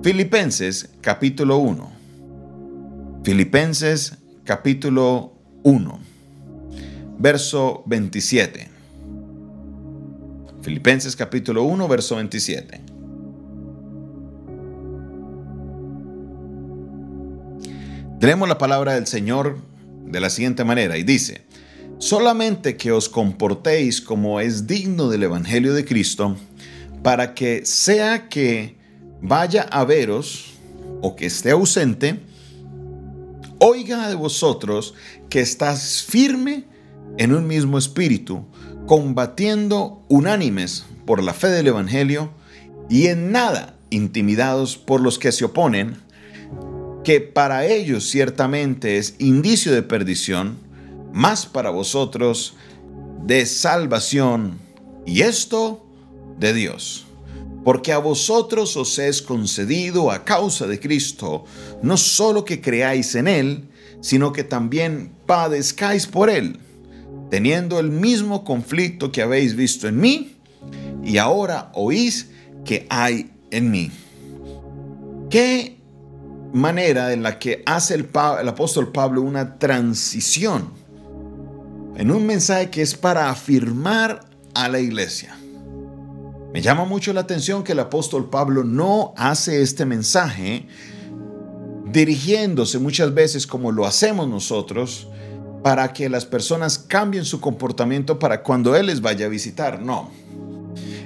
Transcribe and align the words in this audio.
Filipenses 0.00 0.90
capítulo 1.00 1.58
1. 1.58 1.90
Filipenses 3.24 4.16
capítulo 4.44 5.32
1, 5.64 5.98
verso 7.18 7.82
27. 7.84 8.68
Filipenses 10.62 11.16
capítulo 11.16 11.64
1, 11.64 11.88
verso 11.88 12.14
27. 12.14 12.80
Tenemos 18.20 18.48
la 18.48 18.56
palabra 18.56 18.94
del 18.94 19.08
Señor 19.08 19.58
de 20.06 20.20
la 20.20 20.30
siguiente 20.30 20.62
manera 20.62 20.96
y 20.96 21.02
dice, 21.02 21.42
solamente 21.98 22.76
que 22.76 22.92
os 22.92 23.08
comportéis 23.08 24.00
como 24.00 24.38
es 24.38 24.68
digno 24.68 25.08
del 25.08 25.24
Evangelio 25.24 25.74
de 25.74 25.84
Cristo, 25.84 26.36
para 27.02 27.34
que 27.34 27.66
sea 27.66 28.28
que 28.28 28.77
vaya 29.20 29.62
a 29.62 29.84
veros 29.84 30.54
o 31.00 31.16
que 31.16 31.26
esté 31.26 31.50
ausente, 31.50 32.20
oiga 33.58 34.08
de 34.08 34.14
vosotros 34.14 34.94
que 35.28 35.40
estás 35.40 36.02
firme 36.02 36.64
en 37.18 37.34
un 37.34 37.46
mismo 37.46 37.78
espíritu, 37.78 38.44
combatiendo 38.86 40.02
unánimes 40.08 40.84
por 41.04 41.22
la 41.22 41.34
fe 41.34 41.48
del 41.48 41.68
Evangelio 41.68 42.30
y 42.88 43.06
en 43.06 43.32
nada 43.32 43.74
intimidados 43.90 44.76
por 44.76 45.00
los 45.00 45.18
que 45.18 45.32
se 45.32 45.44
oponen, 45.44 45.96
que 47.04 47.20
para 47.20 47.66
ellos 47.66 48.08
ciertamente 48.08 48.98
es 48.98 49.14
indicio 49.18 49.72
de 49.72 49.82
perdición, 49.82 50.58
más 51.12 51.46
para 51.46 51.70
vosotros 51.70 52.54
de 53.24 53.46
salvación, 53.46 54.58
y 55.06 55.22
esto 55.22 55.86
de 56.38 56.52
Dios. 56.52 57.07
Porque 57.64 57.92
a 57.92 57.98
vosotros 57.98 58.76
os 58.76 58.98
es 58.98 59.20
concedido 59.20 60.10
a 60.10 60.24
causa 60.24 60.66
de 60.66 60.80
Cristo, 60.80 61.44
no 61.82 61.96
solo 61.96 62.44
que 62.44 62.60
creáis 62.60 63.14
en 63.14 63.28
Él, 63.28 63.68
sino 64.00 64.32
que 64.32 64.44
también 64.44 65.12
padezcáis 65.26 66.06
por 66.06 66.30
Él, 66.30 66.58
teniendo 67.30 67.78
el 67.80 67.90
mismo 67.90 68.44
conflicto 68.44 69.12
que 69.12 69.22
habéis 69.22 69.54
visto 69.54 69.88
en 69.88 70.00
mí, 70.00 70.36
y 71.04 71.18
ahora 71.18 71.70
oís 71.74 72.30
que 72.64 72.86
hay 72.90 73.30
en 73.50 73.70
mí. 73.70 73.90
¿Qué 75.30 75.78
manera 76.52 77.12
en 77.12 77.22
la 77.22 77.38
que 77.38 77.62
hace 77.66 77.94
el, 77.94 78.08
el, 78.40 78.48
apóstol 78.48 78.92
Pablo 78.92 79.22
una 79.22 79.58
transición 79.58 80.70
en 81.96 82.10
un 82.10 82.26
mensaje 82.26 82.70
que 82.70 82.82
es 82.82 82.94
para 82.94 83.28
afirmar 83.28 84.20
a 84.54 84.68
la 84.68 84.80
iglesia. 84.80 85.36
Me 86.52 86.62
llama 86.62 86.86
mucho 86.86 87.12
la 87.12 87.20
atención 87.20 87.62
que 87.62 87.72
el 87.72 87.80
apóstol 87.80 88.30
Pablo 88.30 88.64
no 88.64 89.12
hace 89.16 89.60
este 89.60 89.84
mensaje 89.84 90.66
dirigiéndose 91.92 92.78
muchas 92.78 93.12
veces 93.12 93.46
como 93.46 93.70
lo 93.70 93.86
hacemos 93.86 94.28
nosotros 94.28 95.08
para 95.62 95.92
que 95.92 96.08
las 96.08 96.24
personas 96.24 96.78
cambien 96.78 97.24
su 97.24 97.40
comportamiento 97.40 98.18
para 98.18 98.42
cuando 98.42 98.76
Él 98.76 98.86
les 98.86 99.02
vaya 99.02 99.26
a 99.26 99.28
visitar. 99.28 99.82
No. 99.82 100.10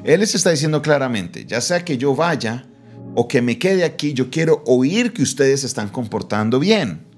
Él 0.04 0.20
les 0.20 0.34
está 0.34 0.50
diciendo 0.50 0.80
claramente, 0.80 1.44
ya 1.44 1.60
sea 1.60 1.84
que 1.84 1.98
yo 1.98 2.14
vaya 2.14 2.66
o 3.14 3.26
que 3.26 3.42
me 3.42 3.58
quede 3.58 3.84
aquí, 3.84 4.14
yo 4.14 4.30
quiero 4.30 4.62
oír 4.66 5.12
que 5.12 5.22
ustedes 5.22 5.60
se 5.60 5.66
están 5.66 5.88
comportando 5.88 6.60
bien. 6.60 7.11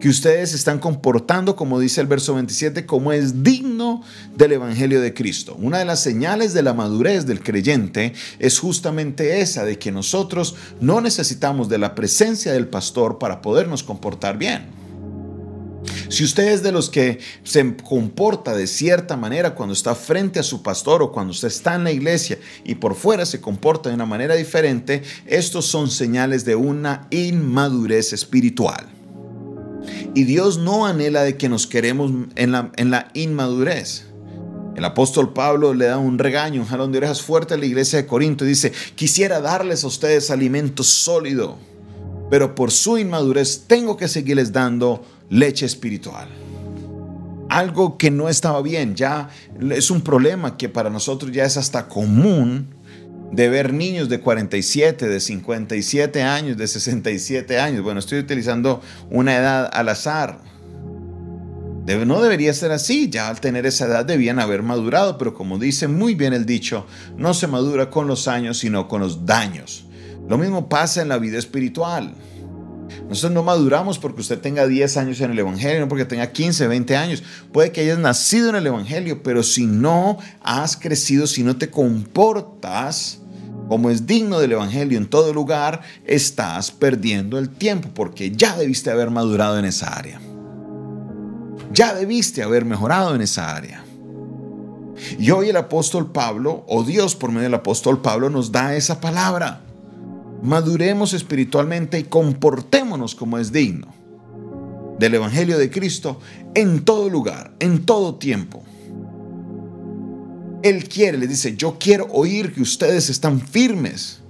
Que 0.00 0.08
ustedes 0.08 0.54
están 0.54 0.78
comportando, 0.78 1.56
como 1.56 1.80
dice 1.80 2.00
el 2.00 2.06
verso 2.06 2.34
27, 2.34 2.86
como 2.86 3.12
es 3.12 3.42
digno 3.42 4.02
del 4.36 4.52
Evangelio 4.52 5.00
de 5.00 5.12
Cristo. 5.12 5.56
Una 5.58 5.78
de 5.78 5.84
las 5.84 6.00
señales 6.00 6.54
de 6.54 6.62
la 6.62 6.72
madurez 6.72 7.26
del 7.26 7.42
creyente 7.42 8.12
es 8.38 8.58
justamente 8.58 9.40
esa, 9.40 9.64
de 9.64 9.78
que 9.78 9.90
nosotros 9.90 10.54
no 10.80 11.00
necesitamos 11.00 11.68
de 11.68 11.78
la 11.78 11.94
presencia 11.94 12.52
del 12.52 12.68
pastor 12.68 13.18
para 13.18 13.42
podernos 13.42 13.82
comportar 13.82 14.38
bien. 14.38 14.78
Si 16.08 16.24
usted 16.24 16.48
es 16.48 16.62
de 16.62 16.72
los 16.72 16.88
que 16.90 17.18
se 17.42 17.76
comporta 17.76 18.54
de 18.54 18.66
cierta 18.66 19.16
manera 19.16 19.54
cuando 19.54 19.72
está 19.72 19.94
frente 19.94 20.40
a 20.40 20.42
su 20.42 20.62
pastor 20.62 21.02
o 21.02 21.12
cuando 21.12 21.32
usted 21.32 21.48
está 21.48 21.74
en 21.74 21.84
la 21.84 21.92
iglesia 21.92 22.38
y 22.64 22.76
por 22.76 22.94
fuera 22.94 23.26
se 23.26 23.40
comporta 23.40 23.88
de 23.88 23.94
una 23.94 24.06
manera 24.06 24.34
diferente, 24.34 25.02
estos 25.26 25.66
son 25.66 25.90
señales 25.90 26.44
de 26.44 26.54
una 26.54 27.06
inmadurez 27.10 28.12
espiritual. 28.12 28.97
Y 30.14 30.24
Dios 30.24 30.58
no 30.58 30.86
anhela 30.86 31.22
de 31.22 31.36
que 31.36 31.48
nos 31.48 31.66
queremos 31.66 32.10
en 32.36 32.52
la, 32.52 32.72
en 32.76 32.90
la 32.90 33.08
inmadurez. 33.14 34.06
El 34.76 34.84
apóstol 34.84 35.32
Pablo 35.32 35.74
le 35.74 35.86
da 35.86 35.98
un 35.98 36.18
regaño, 36.18 36.60
un 36.60 36.68
jalón 36.68 36.92
de 36.92 36.98
orejas 36.98 37.20
fuerte 37.20 37.54
a 37.54 37.56
la 37.56 37.66
iglesia 37.66 38.00
de 38.00 38.06
Corinto 38.06 38.44
y 38.44 38.48
dice, 38.48 38.72
quisiera 38.94 39.40
darles 39.40 39.82
a 39.82 39.88
ustedes 39.88 40.30
alimento 40.30 40.84
sólido, 40.84 41.56
pero 42.30 42.54
por 42.54 42.70
su 42.70 42.96
inmadurez 42.96 43.64
tengo 43.66 43.96
que 43.96 44.06
seguirles 44.06 44.52
dando 44.52 45.04
leche 45.30 45.66
espiritual. 45.66 46.28
Algo 47.48 47.98
que 47.98 48.12
no 48.12 48.28
estaba 48.28 48.62
bien, 48.62 48.94
ya 48.94 49.30
es 49.70 49.90
un 49.90 50.02
problema 50.02 50.56
que 50.56 50.68
para 50.68 50.90
nosotros 50.90 51.32
ya 51.32 51.44
es 51.44 51.56
hasta 51.56 51.88
común 51.88 52.68
de 53.32 53.48
ver 53.48 53.72
niños 53.72 54.08
de 54.08 54.20
47, 54.20 55.06
de 55.08 55.20
57 55.20 56.22
años, 56.22 56.56
de 56.56 56.66
67 56.66 57.58
años. 57.58 57.82
Bueno, 57.82 58.00
estoy 58.00 58.18
utilizando 58.18 58.80
una 59.10 59.36
edad 59.36 59.70
al 59.72 59.88
azar. 59.88 60.40
no 62.06 62.22
debería 62.22 62.52
ser 62.54 62.72
así, 62.72 63.08
ya 63.10 63.28
al 63.28 63.40
tener 63.40 63.66
esa 63.66 63.86
edad 63.86 64.04
debían 64.04 64.38
haber 64.38 64.62
madurado, 64.62 65.18
pero 65.18 65.34
como 65.34 65.58
dice 65.58 65.88
muy 65.88 66.14
bien 66.14 66.32
el 66.32 66.46
dicho, 66.46 66.86
no 67.16 67.34
se 67.34 67.46
madura 67.46 67.90
con 67.90 68.06
los 68.06 68.28
años, 68.28 68.58
sino 68.58 68.88
con 68.88 69.00
los 69.00 69.26
daños. 69.26 69.84
Lo 70.28 70.36
mismo 70.36 70.68
pasa 70.68 71.02
en 71.02 71.08
la 71.08 71.18
vida 71.18 71.38
espiritual. 71.38 72.14
Nosotros 73.08 73.32
no 73.32 73.42
maduramos 73.42 73.98
porque 73.98 74.20
usted 74.20 74.38
tenga 74.38 74.66
10 74.66 74.96
años 74.96 75.20
en 75.20 75.30
el 75.30 75.38
Evangelio, 75.38 75.80
no 75.80 75.88
porque 75.88 76.04
tenga 76.04 76.30
15, 76.30 76.66
20 76.66 76.96
años. 76.96 77.22
Puede 77.52 77.72
que 77.72 77.82
hayas 77.82 77.98
nacido 77.98 78.50
en 78.50 78.56
el 78.56 78.66
Evangelio, 78.66 79.22
pero 79.22 79.42
si 79.42 79.66
no 79.66 80.18
has 80.42 80.76
crecido, 80.76 81.26
si 81.26 81.42
no 81.42 81.56
te 81.56 81.70
comportas 81.70 83.20
como 83.68 83.90
es 83.90 84.06
digno 84.06 84.40
del 84.40 84.52
Evangelio 84.52 84.96
en 84.96 85.06
todo 85.06 85.32
lugar, 85.34 85.82
estás 86.06 86.70
perdiendo 86.70 87.38
el 87.38 87.50
tiempo 87.50 87.90
porque 87.94 88.30
ya 88.30 88.56
debiste 88.56 88.90
haber 88.90 89.10
madurado 89.10 89.58
en 89.58 89.66
esa 89.66 89.92
área. 89.94 90.20
Ya 91.72 91.94
debiste 91.94 92.42
haber 92.42 92.64
mejorado 92.64 93.14
en 93.14 93.20
esa 93.20 93.54
área. 93.54 93.84
Y 95.18 95.30
hoy 95.30 95.50
el 95.50 95.56
apóstol 95.56 96.10
Pablo, 96.10 96.64
o 96.66 96.82
Dios 96.82 97.14
por 97.14 97.30
medio 97.30 97.44
del 97.44 97.54
apóstol 97.54 98.00
Pablo, 98.00 98.30
nos 98.30 98.50
da 98.50 98.74
esa 98.74 99.00
palabra 99.00 99.60
maduremos 100.42 101.14
espiritualmente 101.14 101.98
y 101.98 102.04
comportémonos 102.04 103.14
como 103.14 103.38
es 103.38 103.52
digno 103.52 103.94
del 104.98 105.14
Evangelio 105.14 105.58
de 105.58 105.70
Cristo 105.70 106.20
en 106.54 106.84
todo 106.84 107.08
lugar, 107.08 107.54
en 107.60 107.84
todo 107.84 108.16
tiempo. 108.16 108.64
Él 110.62 110.88
quiere, 110.88 111.18
le 111.18 111.28
dice, 111.28 111.56
yo 111.56 111.76
quiero 111.78 112.06
oír 112.10 112.52
que 112.52 112.62
ustedes 112.62 113.08
están 113.10 113.40
firmes 113.40 114.20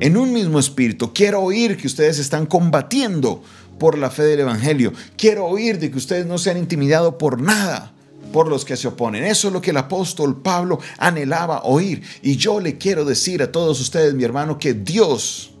en 0.00 0.16
un 0.16 0.32
mismo 0.32 0.58
espíritu. 0.58 1.12
Quiero 1.14 1.40
oír 1.40 1.76
que 1.78 1.86
ustedes 1.86 2.18
están 2.18 2.44
combatiendo 2.44 3.42
por 3.78 3.96
la 3.96 4.10
fe 4.10 4.24
del 4.24 4.40
Evangelio. 4.40 4.92
Quiero 5.16 5.46
oír 5.46 5.78
de 5.78 5.90
que 5.90 5.98
ustedes 5.98 6.26
no 6.26 6.36
sean 6.36 6.58
intimidados 6.58 7.14
por 7.14 7.40
nada 7.40 7.91
por 8.32 8.48
los 8.48 8.64
que 8.64 8.76
se 8.76 8.88
oponen. 8.88 9.24
Eso 9.24 9.48
es 9.48 9.54
lo 9.54 9.60
que 9.60 9.70
el 9.70 9.76
apóstol 9.76 10.40
Pablo 10.40 10.78
anhelaba 10.98 11.62
oír. 11.62 12.02
Y 12.22 12.36
yo 12.36 12.60
le 12.60 12.78
quiero 12.78 13.04
decir 13.04 13.42
a 13.42 13.52
todos 13.52 13.80
ustedes, 13.80 14.14
mi 14.14 14.24
hermano, 14.24 14.58
que 14.58 14.74
Dios 14.74 15.52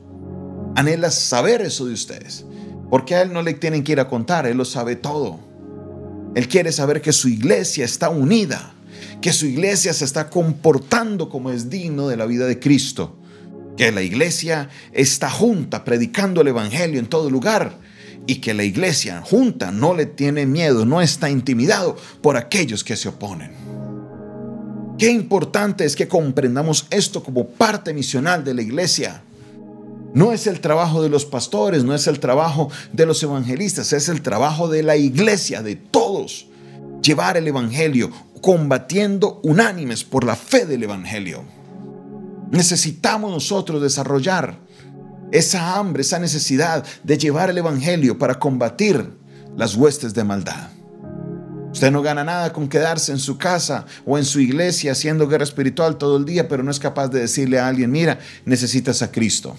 anhela 0.74 1.10
saber 1.10 1.62
eso 1.62 1.86
de 1.86 1.94
ustedes. 1.94 2.44
Porque 2.90 3.14
a 3.14 3.22
Él 3.22 3.32
no 3.32 3.42
le 3.42 3.54
tienen 3.54 3.84
que 3.84 3.92
ir 3.92 4.00
a 4.00 4.08
contar, 4.08 4.46
Él 4.46 4.56
lo 4.56 4.64
sabe 4.64 4.96
todo. 4.96 5.40
Él 6.34 6.48
quiere 6.48 6.72
saber 6.72 7.02
que 7.02 7.12
su 7.12 7.28
iglesia 7.28 7.84
está 7.84 8.08
unida, 8.08 8.74
que 9.20 9.32
su 9.32 9.46
iglesia 9.46 9.92
se 9.92 10.04
está 10.04 10.30
comportando 10.30 11.28
como 11.28 11.50
es 11.50 11.68
digno 11.68 12.08
de 12.08 12.16
la 12.16 12.26
vida 12.26 12.46
de 12.46 12.58
Cristo, 12.58 13.16
que 13.76 13.92
la 13.92 14.02
iglesia 14.02 14.70
está 14.92 15.30
junta 15.30 15.84
predicando 15.84 16.40
el 16.40 16.48
Evangelio 16.48 16.98
en 16.98 17.06
todo 17.06 17.30
lugar 17.30 17.78
y 18.26 18.36
que 18.36 18.54
la 18.54 18.64
iglesia 18.64 19.22
junta 19.24 19.70
no 19.70 19.94
le 19.94 20.06
tiene 20.06 20.46
miedo, 20.46 20.84
no 20.84 21.00
está 21.00 21.28
intimidado 21.30 21.96
por 22.20 22.36
aquellos 22.36 22.84
que 22.84 22.96
se 22.96 23.08
oponen. 23.08 23.52
Qué 24.98 25.10
importante 25.10 25.84
es 25.84 25.96
que 25.96 26.06
comprendamos 26.06 26.86
esto 26.90 27.22
como 27.22 27.48
parte 27.48 27.92
misional 27.92 28.44
de 28.44 28.54
la 28.54 28.62
iglesia. 28.62 29.22
No 30.14 30.32
es 30.32 30.46
el 30.46 30.60
trabajo 30.60 31.02
de 31.02 31.08
los 31.08 31.24
pastores, 31.24 31.84
no 31.84 31.94
es 31.94 32.06
el 32.06 32.20
trabajo 32.20 32.70
de 32.92 33.06
los 33.06 33.22
evangelistas, 33.22 33.92
es 33.92 34.08
el 34.08 34.22
trabajo 34.22 34.68
de 34.68 34.82
la 34.82 34.96
iglesia, 34.96 35.62
de 35.62 35.74
todos. 35.74 36.46
Llevar 37.02 37.36
el 37.36 37.48
evangelio, 37.48 38.10
combatiendo 38.42 39.40
unánimes 39.42 40.04
por 40.04 40.24
la 40.24 40.36
fe 40.36 40.66
del 40.66 40.82
evangelio. 40.84 41.42
Necesitamos 42.50 43.32
nosotros 43.32 43.80
desarrollar 43.80 44.58
esa 45.32 45.76
hambre, 45.76 46.02
esa 46.02 46.18
necesidad 46.18 46.84
de 47.02 47.18
llevar 47.18 47.50
el 47.50 47.58
Evangelio 47.58 48.18
para 48.18 48.38
combatir 48.38 49.10
las 49.56 49.74
huestes 49.74 50.14
de 50.14 50.24
maldad. 50.24 50.68
Usted 51.72 51.90
no 51.90 52.02
gana 52.02 52.22
nada 52.22 52.52
con 52.52 52.68
quedarse 52.68 53.12
en 53.12 53.18
su 53.18 53.38
casa 53.38 53.86
o 54.04 54.18
en 54.18 54.26
su 54.26 54.40
iglesia 54.40 54.92
haciendo 54.92 55.26
guerra 55.26 55.44
espiritual 55.44 55.96
todo 55.96 56.18
el 56.18 56.26
día, 56.26 56.46
pero 56.46 56.62
no 56.62 56.70
es 56.70 56.78
capaz 56.78 57.08
de 57.08 57.20
decirle 57.20 57.58
a 57.58 57.66
alguien, 57.66 57.90
mira, 57.90 58.18
necesitas 58.44 59.00
a 59.00 59.10
Cristo. 59.10 59.56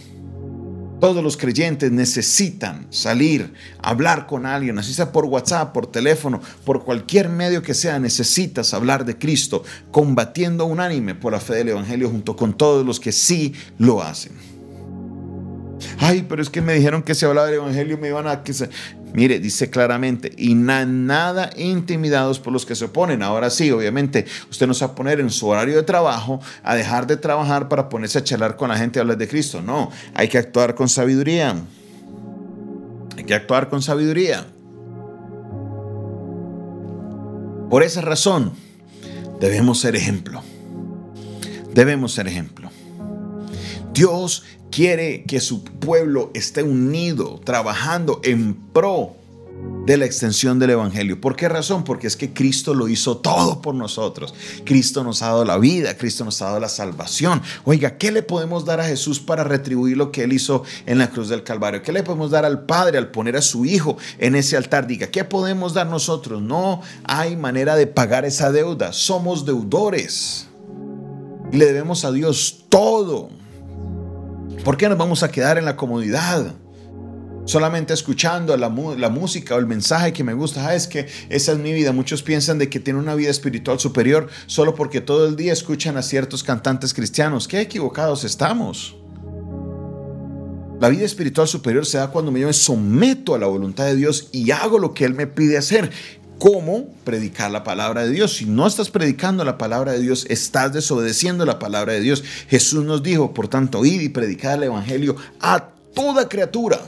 Todos 1.00 1.24
los 1.24 1.36
creyentes 1.36 1.92
necesitan 1.92 2.86
salir, 2.92 3.54
hablar 3.81 4.28
con 4.28 4.46
alguien, 4.46 4.78
así 4.78 4.94
sea 4.94 5.12
por 5.12 5.25
WhatsApp, 5.25 5.74
por 5.74 5.88
teléfono, 5.88 6.40
por 6.64 6.86
cualquier 6.86 7.30
medio 7.30 7.64
que 7.64 7.74
sea, 7.74 8.00
necesitas 8.00 8.74
hablar 8.75 9.04
de 9.04 9.18
Cristo, 9.18 9.64
combatiendo 9.92 10.66
unánime 10.66 11.16
por 11.16 11.34
la 11.34 11.42
fe 11.42 11.56
del 11.56 11.70
Evangelio 11.70 12.10
junto 12.10 12.36
con 12.36 12.56
todos 12.56 12.86
los 12.86 13.00
que 13.00 13.12
sí 13.12 13.54
lo 13.80 14.02
hacen. 14.04 14.53
Ay, 16.00 16.25
pero 16.28 16.42
es 16.42 16.50
que 16.50 16.62
me 16.62 16.74
dijeron 16.74 17.04
que 17.04 17.16
si 17.16 17.25
hablaba 17.25 17.48
del 17.48 17.56
Evangelio 17.56 17.98
me 17.98 18.10
iban 18.10 18.28
a... 18.28 18.44
Que 18.44 18.54
se... 18.54 18.69
Mire, 19.13 19.40
dice 19.40 19.69
claramente, 19.69 20.34
y 20.38 20.56
nada 20.56 21.51
intimidados 21.56 22.40
por 22.40 22.51
los 22.51 22.66
que 22.66 22.74
se 22.74 22.86
oponen. 22.86 23.22
Ahora 23.22 23.51
sí, 23.51 23.69
obviamente, 23.69 24.25
usted 24.50 24.66
no 24.66 24.74
se 24.74 24.86
va 24.86 24.94
a 24.94 24.95
poner 24.95 25.19
en 25.19 25.30
su 25.30 25.48
horario 25.48 25.75
de 25.75 25.84
trabajo 25.84 26.42
a 26.63 26.75
dejar 26.75 27.06
de 27.06 27.18
trabajar 27.18 27.69
para 27.69 27.90
ponerse 27.90 28.18
a 28.18 28.24
charlar 28.24 28.56
con 28.56 28.69
la 28.69 28.78
gente 28.78 28.98
y 28.98 29.01
hablar 29.01 29.18
de 29.18 29.28
Cristo. 29.28 29.62
No, 29.62 29.92
hay 30.16 30.30
que 30.30 30.40
actuar 30.40 30.74
con 30.74 30.90
sabiduría. 30.90 31.56
Hay 33.16 33.24
que 33.24 33.36
actuar 33.36 33.69
con 33.69 33.84
sabiduría. 33.84 34.48
Por 37.69 37.84
esa 37.84 38.01
razón, 38.01 38.54
debemos 39.39 39.80
ser 39.80 39.96
ejemplo. 39.96 40.42
Debemos 41.74 42.13
ser 42.13 42.28
ejemplo. 42.28 42.72
Dios 43.94 44.44
quiere 44.74 45.24
que 45.24 45.40
su 45.40 45.64
pueblo 45.64 46.31
esté 46.34 46.64
unido, 46.64 47.40
trabajando 47.44 48.20
en 48.24 48.56
pro 48.56 49.16
de 49.86 49.98
la 49.98 50.06
extensión 50.06 50.58
del 50.60 50.72
Evangelio. 50.72 51.22
¿Por 51.22 51.36
qué 51.36 51.48
razón? 51.48 51.84
Porque 51.84 52.08
es 52.08 52.16
que 52.16 52.34
Cristo 52.34 52.74
lo 52.74 52.88
hizo 52.88 53.18
todo 53.18 53.62
por 53.62 53.75
nosotros. 53.75 54.34
Cristo 54.66 55.04
nos 55.04 55.22
ha 55.22 55.28
dado 55.28 55.46
la 55.46 55.58
vida, 55.58 55.96
Cristo 55.96 56.25
nos 56.25 56.42
ha 56.42 56.46
dado 56.46 56.60
la 56.60 56.70
salvación. 56.70 57.42
Oiga, 57.66 57.98
¿qué 57.98 58.12
le 58.12 58.24
podemos 58.24 58.66
dar 58.66 58.80
a 58.80 58.86
Jesús 58.86 59.20
para 59.20 59.44
retribuir 59.44 59.96
lo 59.96 60.12
que 60.12 60.24
Él 60.24 60.34
hizo 60.34 60.64
en 60.86 60.98
la 60.98 61.12
cruz 61.12 61.30
del 61.30 61.44
Calvario? 61.44 61.84
¿Qué 61.84 61.92
le 61.92 62.02
podemos 62.02 62.31
dar 62.31 62.46
al 62.46 62.66
Padre 62.66 62.98
al 62.98 63.12
poner 63.12 63.36
a 63.36 63.42
su 63.42 63.66
Hijo 63.66 63.98
en 64.18 64.36
ese 64.36 64.58
altar? 64.58 64.88
Diga, 64.88 65.08
¿qué 65.08 65.24
podemos 65.24 65.74
dar 65.74 65.88
nosotros? 65.88 66.42
No 66.42 66.81
hay 67.04 67.36
manera 67.36 67.75
de 67.75 67.86
pagar 67.86 68.25
esa 68.25 68.52
deuda. 68.52 68.92
Somos 68.92 69.46
deudores. 69.46 70.48
Le 71.52 71.66
debemos 71.66 72.06
a 72.06 72.12
Dios 72.12 72.66
todo. 72.70 73.43
¿Por 74.63 74.77
qué 74.77 74.88
nos 74.88 74.98
vamos 74.98 75.24
a 75.24 75.30
quedar 75.30 75.57
en 75.57 75.65
la 75.65 75.75
comodidad? 75.75 76.56
Solamente 77.44 77.94
escuchando 77.94 78.56
la, 78.56 78.69
música 78.69 79.56
o 79.56 79.60
el 79.60 79.65
mensaje 79.65 80.13
que 80.13 80.24
me 80.24 80.33
gusta, 80.33 80.65
ah, 80.65 80.74
es 80.74 80.88
que 80.88 81.06
esa 81.27 81.51
es 81.51 81.57
mi 81.57 81.74
vida. 81.74 81.92
Muchos 81.92 82.24
piensan 82.24 82.60
de 82.60 82.69
que 82.69 82.80
tienen 82.80 83.04
una 83.04 83.13
vida 83.13 83.30
espiritual 83.30 83.77
superior 83.81 84.30
solo 84.45 84.74
porque 84.74 85.01
todo 85.01 85.27
el 85.27 85.36
día 85.36 85.51
escuchan 85.51 85.98
a 85.98 86.01
ciertos 86.01 86.44
cantantes 86.44 86.94
cristianos. 86.94 87.50
Qué 87.50 87.60
equivocados 87.60 88.24
estamos. 88.24 88.95
La 90.80 90.88
vida 90.88 91.04
espiritual 91.04 91.50
superior 91.50 91.86
se 91.86 91.98
da 91.98 92.07
cuando 92.07 92.31
yo 92.31 92.48
me 92.48 92.54
someto 92.54 93.36
a 93.36 93.39
la 93.39 93.48
voluntad 93.48 93.86
de 93.86 93.98
Dios 93.98 94.30
y 94.31 94.51
hago 94.51 94.80
lo 94.80 94.94
que 94.94 95.04
Él 95.04 95.13
me 95.13 95.27
pide 95.27 95.57
hacer 95.57 95.92
cómo 96.44 96.90
predicar 97.06 97.51
la 97.51 97.63
palabra 97.63 98.04
de 98.04 98.12
Dios. 98.12 98.36
Si 98.36 98.45
no 98.45 98.68
estás 98.68 98.90
predicando 98.90 99.45
la 99.45 99.57
palabra 99.57 99.94
de 99.94 100.01
Dios, 100.01 100.25
estás 100.28 100.74
desobedeciendo 100.74 101.45
la 101.45 101.57
palabra 101.57 101.94
de 101.94 102.01
Dios. 102.01 102.22
Jesús 102.50 102.84
nos 102.84 103.01
dijo, 103.01 103.34
por 103.34 103.48
tanto, 103.48 103.86
id 103.86 104.01
y 104.01 104.10
predicad 104.10 104.56
el 104.56 104.63
Evangelio 104.63 105.16
a 105.40 105.69
toda 105.95 106.28
criatura. 106.28 106.81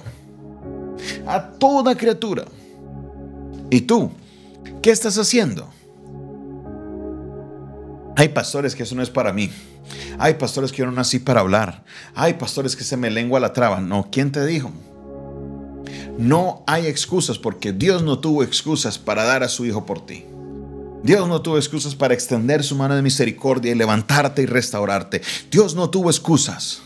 A 1.25 1.51
toda 1.51 1.95
criatura. 1.95 2.43
¿Y 3.69 3.79
tú? 3.79 4.11
¿Qué 4.81 4.91
estás 4.91 5.17
haciendo? 5.17 5.69
Hay 8.17 8.27
pastores 8.27 8.75
que 8.75 8.83
eso 8.83 8.93
no 8.95 9.03
es 9.03 9.09
para 9.09 9.31
mí. 9.31 9.49
Hay 10.19 10.33
pastores 10.33 10.73
que 10.73 10.79
yo 10.79 10.85
no 10.85 10.91
nací 10.91 11.19
para 11.19 11.39
hablar. 11.39 11.85
Hay 12.13 12.33
pastores 12.33 12.75
que 12.75 12.83
se 12.83 12.97
me 12.97 13.09
lengua 13.09 13.39
la 13.39 13.53
traba. 13.53 13.79
No, 13.79 14.09
¿quién 14.11 14.33
te 14.33 14.45
dijo? 14.45 14.73
No 16.17 16.63
hay 16.65 16.87
excusas 16.87 17.37
porque 17.37 17.73
Dios 17.73 18.03
no 18.03 18.19
tuvo 18.19 18.43
excusas 18.43 18.97
para 18.97 19.23
dar 19.25 19.43
a 19.43 19.49
su 19.49 19.65
Hijo 19.65 19.85
por 19.85 20.05
ti. 20.05 20.25
Dios 21.03 21.27
no 21.27 21.41
tuvo 21.41 21.57
excusas 21.57 21.93
para 21.93 22.13
extender 22.13 22.63
su 22.63 22.75
mano 22.75 22.95
de 22.95 23.01
misericordia 23.01 23.71
y 23.71 23.75
levantarte 23.75 24.41
y 24.41 24.45
restaurarte. 24.45 25.21
Dios 25.51 25.75
no 25.75 25.89
tuvo 25.89 26.09
excusas. 26.09 26.81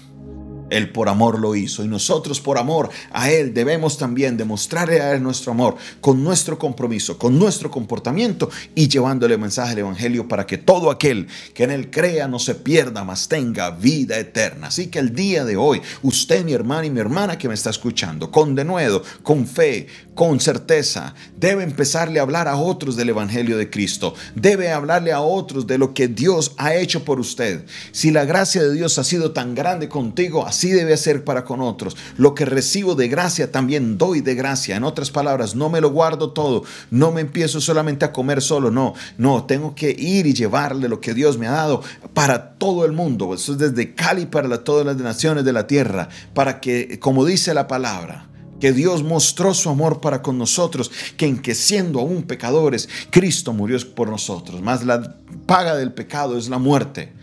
Él 0.70 0.92
por 0.92 1.10
amor 1.10 1.40
lo 1.40 1.56
hizo 1.56 1.84
y 1.84 1.88
nosotros 1.88 2.40
por 2.40 2.58
amor 2.58 2.90
a 3.12 3.30
Él 3.32 3.54
debemos 3.54 3.98
también 3.98 4.38
demostrarle 4.38 5.02
a 5.02 5.14
Él 5.14 5.24
nuestro 5.24 5.52
amor 5.52 5.76
con 6.02 6.24
nuestro 6.24 6.58
compromiso, 6.58 7.18
con 7.18 7.38
nuestro 7.38 7.72
comportamiento 7.72 8.50
y 8.76 8.88
llevándole 8.88 9.36
el 9.36 9.42
mensaje 9.42 9.72
del 9.72 9.80
Evangelio 9.80 10.28
para 10.28 10.46
que 10.46 10.58
todo 10.58 10.92
aquel 10.92 11.28
que 11.54 11.64
en 11.64 11.72
Él 11.72 11.90
crea 11.90 12.28
no 12.28 12.40
se 12.40 12.56
pierda, 12.56 13.04
mas 13.04 13.28
tenga 13.28 13.72
vida 13.72 14.18
eterna. 14.18 14.68
Así 14.68 14.88
que 14.88 15.00
el 15.00 15.14
día 15.14 15.46
de 15.46 15.58
hoy, 15.58 15.82
usted, 16.04 16.44
mi 16.46 16.54
hermano 16.54 16.86
y 16.86 16.92
mi 16.92 17.00
hermana 17.00 17.38
que 17.38 17.48
me 17.48 17.54
está 17.54 17.70
escuchando, 17.70 18.32
con 18.32 18.56
denuedo, 18.56 19.04
con 19.24 19.48
fe, 19.48 19.88
con 20.16 20.40
certeza, 20.40 21.14
debe 21.38 21.64
empezarle 21.64 22.20
a 22.20 22.24
hablar 22.24 22.48
a 22.48 22.58
otros 22.58 22.96
del 22.96 23.10
Evangelio 23.10 23.58
de 23.58 23.70
Cristo. 23.70 24.14
Debe 24.36 24.72
hablarle 24.72 25.12
a 25.12 25.22
otros 25.22 25.66
de 25.66 25.78
lo 25.78 25.94
que 25.94 26.08
Dios 26.08 26.54
ha 26.58 26.76
hecho 26.76 27.06
por 27.06 27.20
usted. 27.20 27.66
Si 27.92 28.12
la 28.12 28.26
gracia 28.26 28.62
de 28.62 28.74
Dios 28.74 28.98
ha 29.00 29.04
sido 29.04 29.32
tan 29.32 29.56
grande 29.56 29.88
contigo, 29.88 30.46
debe 30.68 30.98
ser 30.98 31.24
para 31.24 31.46
con 31.46 31.62
otros. 31.62 31.96
Lo 32.18 32.36
que 32.36 32.44
recibo 32.46 32.96
de 32.96 33.08
gracia 33.08 33.52
también 33.52 33.98
doy 33.98 34.20
de 34.20 34.36
gracia. 34.36 34.76
En 34.76 34.84
otras 34.84 35.10
palabras, 35.10 35.56
no 35.56 35.70
me 35.70 35.80
lo 35.80 35.92
guardo 35.92 36.32
todo. 36.32 36.64
No 36.92 37.12
me 37.12 37.22
empiezo 37.22 37.62
solamente 37.62 38.04
a 38.04 38.12
comer 38.12 38.42
solo. 38.42 38.70
No, 38.70 38.94
no, 39.18 39.46
tengo 39.46 39.74
que 39.74 39.96
ir 39.98 40.28
y 40.28 40.34
llevarle 40.34 40.90
lo 40.90 41.00
que 41.00 41.14
Dios 41.14 41.38
me 41.38 41.48
ha 41.48 41.52
dado 41.52 41.82
para 42.14 42.56
todo 42.58 42.84
el 42.86 42.92
mundo. 42.92 43.34
Eso 43.34 43.54
es 43.54 43.58
desde 43.58 43.96
Cali 43.96 44.26
para 44.26 44.64
todas 44.64 44.86
las 44.86 44.98
naciones 44.98 45.46
de 45.46 45.54
la 45.54 45.66
tierra. 45.66 46.10
Para 46.34 46.60
que, 46.60 47.00
como 47.00 47.26
dice 47.26 47.54
la 47.54 47.68
palabra, 47.68 48.28
que 48.60 48.74
Dios 48.74 49.04
mostró 49.04 49.54
su 49.54 49.70
amor 49.70 50.02
para 50.02 50.22
con 50.22 50.38
nosotros, 50.38 50.92
que 51.16 51.26
en 51.26 51.42
que 51.42 51.56
siendo 51.56 52.00
aún 52.00 52.24
pecadores, 52.24 52.90
Cristo 53.10 53.54
murió 53.54 53.78
por 53.96 54.10
nosotros. 54.10 54.62
Más 54.62 54.84
la 54.84 55.16
paga 55.46 55.76
del 55.76 55.94
pecado 55.94 56.38
es 56.38 56.50
la 56.50 56.58
muerte 56.58 57.14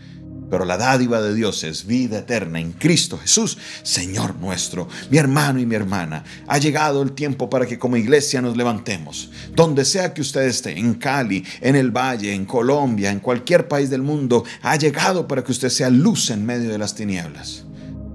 pero 0.49 0.65
la 0.65 0.77
dádiva 0.77 1.21
de 1.21 1.33
Dios 1.33 1.63
es 1.63 1.85
vida 1.85 2.19
eterna 2.19 2.59
en 2.59 2.71
Cristo 2.71 3.17
Jesús, 3.17 3.57
Señor 3.83 4.35
nuestro. 4.35 4.87
Mi 5.09 5.17
hermano 5.17 5.59
y 5.59 5.65
mi 5.65 5.75
hermana, 5.75 6.23
ha 6.47 6.57
llegado 6.57 7.01
el 7.01 7.11
tiempo 7.11 7.49
para 7.49 7.65
que 7.65 7.79
como 7.79 7.97
iglesia 7.97 8.41
nos 8.41 8.57
levantemos. 8.57 9.29
Donde 9.53 9.85
sea 9.85 10.13
que 10.13 10.21
usted 10.21 10.41
esté, 10.43 10.77
en 10.77 10.95
Cali, 10.95 11.43
en 11.61 11.75
el 11.75 11.91
Valle, 11.91 12.33
en 12.33 12.45
Colombia, 12.45 13.11
en 13.11 13.19
cualquier 13.19 13.67
país 13.67 13.89
del 13.89 14.01
mundo, 14.01 14.43
ha 14.61 14.75
llegado 14.75 15.27
para 15.27 15.43
que 15.43 15.51
usted 15.51 15.69
sea 15.69 15.89
luz 15.89 16.29
en 16.29 16.45
medio 16.45 16.69
de 16.69 16.77
las 16.77 16.95
tinieblas. 16.95 17.65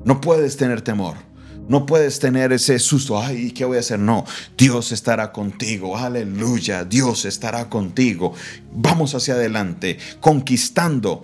No 0.04 0.20
puedes 0.20 0.56
tener 0.56 0.82
temor. 0.82 1.16
No 1.68 1.86
puedes 1.86 2.18
tener 2.18 2.52
ese 2.52 2.80
susto, 2.80 3.22
ay, 3.22 3.52
¿qué 3.52 3.64
voy 3.64 3.76
a 3.76 3.80
hacer? 3.80 3.98
No, 3.98 4.24
Dios 4.58 4.90
estará 4.90 5.30
contigo, 5.30 5.96
aleluya, 5.96 6.84
Dios 6.84 7.24
estará 7.24 7.68
contigo. 7.68 8.34
Vamos 8.72 9.14
hacia 9.14 9.34
adelante, 9.34 9.96
conquistando 10.20 11.22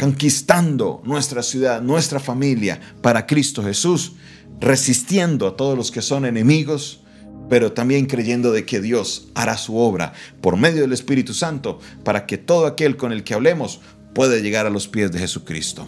conquistando 0.00 1.02
nuestra 1.04 1.42
ciudad, 1.42 1.82
nuestra 1.82 2.20
familia 2.20 2.80
para 3.02 3.26
Cristo 3.26 3.62
Jesús, 3.62 4.12
resistiendo 4.58 5.46
a 5.46 5.58
todos 5.58 5.76
los 5.76 5.90
que 5.90 6.00
son 6.00 6.24
enemigos, 6.24 7.02
pero 7.50 7.72
también 7.72 8.06
creyendo 8.06 8.50
de 8.50 8.64
que 8.64 8.80
Dios 8.80 9.28
hará 9.34 9.58
su 9.58 9.76
obra 9.76 10.14
por 10.40 10.56
medio 10.56 10.80
del 10.80 10.94
Espíritu 10.94 11.34
Santo 11.34 11.80
para 12.02 12.24
que 12.24 12.38
todo 12.38 12.64
aquel 12.66 12.96
con 12.96 13.12
el 13.12 13.24
que 13.24 13.34
hablemos 13.34 13.80
pueda 14.14 14.38
llegar 14.38 14.64
a 14.64 14.70
los 14.70 14.88
pies 14.88 15.12
de 15.12 15.18
Jesucristo. 15.18 15.86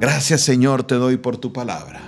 Gracias 0.00 0.40
Señor 0.40 0.82
te 0.82 0.96
doy 0.96 1.16
por 1.16 1.36
tu 1.36 1.52
palabra. 1.52 2.02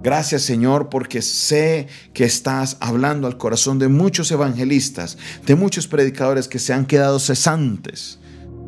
Gracias 0.00 0.42
Señor 0.42 0.90
porque 0.90 1.22
sé 1.22 1.88
que 2.12 2.22
estás 2.22 2.76
hablando 2.78 3.26
al 3.26 3.36
corazón 3.36 3.80
de 3.80 3.88
muchos 3.88 4.30
evangelistas, 4.30 5.18
de 5.44 5.56
muchos 5.56 5.88
predicadores 5.88 6.46
que 6.46 6.60
se 6.60 6.72
han 6.72 6.86
quedado 6.86 7.18
cesantes 7.18 8.20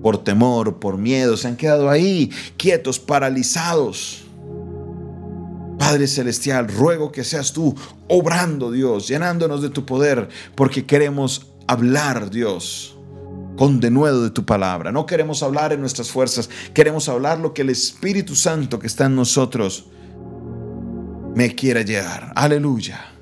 por 0.07 0.23
temor, 0.23 0.79
por 0.79 0.99
miedo, 0.99 1.37
se 1.37 1.49
han 1.49 1.57
quedado 1.57 1.91
ahí, 1.91 2.31
quietos, 2.57 3.01
paralizados. 3.01 4.23
Padre 5.81 6.07
Celestial, 6.07 6.69
ruego 6.69 7.11
que 7.11 7.25
seas 7.25 7.53
tú 7.53 7.75
obrando, 8.07 8.71
Dios, 8.71 9.09
llenándonos 9.09 9.63
de 9.63 9.69
tu 9.69 9.85
poder, 9.85 10.29
porque 10.55 10.87
queremos 10.87 11.49
hablar, 11.67 12.31
Dios, 12.31 12.97
con 13.57 13.81
denuedo 13.81 14.23
de 14.23 14.31
tu 14.31 14.47
palabra. 14.47 14.93
No 14.93 15.07
queremos 15.07 15.43
hablar 15.43 15.73
en 15.73 15.81
nuestras 15.81 16.09
fuerzas, 16.09 16.49
queremos 16.73 17.09
hablar 17.09 17.41
lo 17.41 17.53
que 17.53 17.63
el 17.63 17.71
Espíritu 17.71 18.37
Santo 18.37 18.79
que 18.79 18.87
está 18.87 19.07
en 19.07 19.17
nosotros 19.17 19.87
me 21.35 21.53
quiera 21.57 21.83
llevar. 21.83 22.33
Aleluya. 22.37 23.16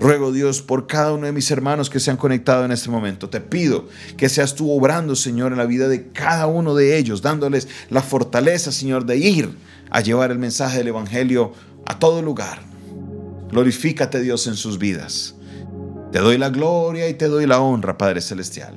Ruego 0.00 0.32
Dios 0.32 0.62
por 0.62 0.86
cada 0.86 1.12
uno 1.12 1.26
de 1.26 1.32
mis 1.32 1.50
hermanos 1.50 1.90
que 1.90 2.00
se 2.00 2.10
han 2.10 2.16
conectado 2.16 2.64
en 2.64 2.72
este 2.72 2.88
momento. 2.88 3.28
Te 3.28 3.42
pido 3.42 3.86
que 4.16 4.30
seas 4.30 4.54
tú 4.54 4.70
obrando, 4.72 5.14
Señor, 5.14 5.52
en 5.52 5.58
la 5.58 5.66
vida 5.66 5.88
de 5.88 6.08
cada 6.08 6.46
uno 6.46 6.74
de 6.74 6.96
ellos, 6.96 7.20
dándoles 7.20 7.68
la 7.90 8.00
fortaleza, 8.00 8.72
Señor, 8.72 9.04
de 9.04 9.18
ir 9.18 9.50
a 9.90 10.00
llevar 10.00 10.30
el 10.30 10.38
mensaje 10.38 10.78
del 10.78 10.88
Evangelio 10.88 11.52
a 11.84 11.98
todo 11.98 12.22
lugar. 12.22 12.62
Glorifícate, 13.50 14.22
Dios, 14.22 14.46
en 14.46 14.54
sus 14.54 14.78
vidas. 14.78 15.34
Te 16.12 16.18
doy 16.20 16.38
la 16.38 16.48
gloria 16.48 17.06
y 17.08 17.14
te 17.14 17.28
doy 17.28 17.46
la 17.46 17.60
honra, 17.60 17.98
Padre 17.98 18.22
Celestial, 18.22 18.76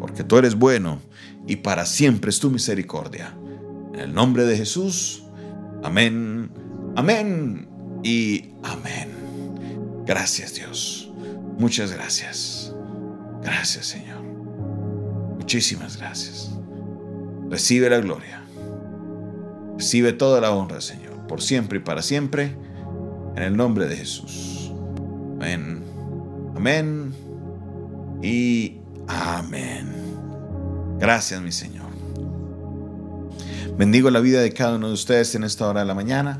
porque 0.00 0.22
tú 0.22 0.36
eres 0.36 0.54
bueno 0.54 1.00
y 1.46 1.56
para 1.56 1.86
siempre 1.86 2.28
es 2.28 2.40
tu 2.40 2.50
misericordia. 2.50 3.34
En 3.94 4.00
el 4.00 4.12
nombre 4.12 4.44
de 4.44 4.56
Jesús, 4.56 5.24
amén, 5.82 6.50
amén 6.94 7.68
y 8.04 8.50
amén. 8.62 9.21
Gracias 10.12 10.52
Dios. 10.52 11.10
Muchas 11.56 11.90
gracias. 11.90 12.70
Gracias 13.42 13.86
Señor. 13.86 14.20
Muchísimas 15.38 15.96
gracias. 15.96 16.50
Recibe 17.48 17.88
la 17.88 17.96
gloria. 17.96 18.42
Recibe 19.78 20.12
toda 20.12 20.42
la 20.42 20.50
honra, 20.50 20.82
Señor, 20.82 21.26
por 21.26 21.40
siempre 21.40 21.78
y 21.78 21.80
para 21.80 22.02
siempre, 22.02 22.54
en 23.36 23.42
el 23.42 23.56
nombre 23.56 23.86
de 23.88 23.96
Jesús. 23.96 24.70
Amén. 25.36 25.82
Amén. 26.56 27.14
Y 28.22 28.76
amén. 29.08 29.94
Gracias, 30.98 31.40
mi 31.40 31.52
Señor. 31.52 31.86
Bendigo 33.78 34.10
la 34.10 34.20
vida 34.20 34.42
de 34.42 34.52
cada 34.52 34.76
uno 34.76 34.88
de 34.88 34.92
ustedes 34.92 35.34
en 35.36 35.44
esta 35.44 35.66
hora 35.66 35.80
de 35.80 35.86
la 35.86 35.94
mañana. 35.94 36.38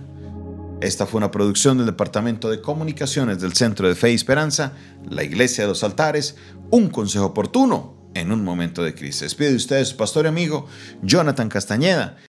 Esta 0.83 1.07
fue 1.07 1.19
una 1.19 1.31
producción 1.31 1.77
del 1.77 1.87
Departamento 1.87 2.51
de 2.51 2.61
Comunicaciones 2.61 3.41
del 3.41 3.53
Centro 3.53 3.87
de 3.87 3.95
Fe 3.95 4.11
y 4.11 4.15
Esperanza, 4.17 4.73
la 5.09 5.23
Iglesia 5.23 5.63
de 5.63 5.69
los 5.69 5.85
Altares, 5.85 6.35
un 6.71 6.89
consejo 6.89 7.27
oportuno 7.27 7.95
en 8.15 8.33
un 8.33 8.43
momento 8.43 8.83
de 8.83 8.93
crisis. 8.93 9.21
Despide 9.21 9.51
de 9.51 9.57
ustedes 9.57 9.91
su 9.91 9.97
pastor 9.97 10.25
y 10.25 10.29
amigo 10.29 10.67
Jonathan 11.03 11.49
Castañeda. 11.49 12.17